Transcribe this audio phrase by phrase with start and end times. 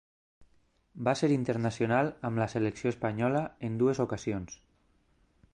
[1.07, 4.61] Va ser internacional amb la selecció espanyola en dues ocasions.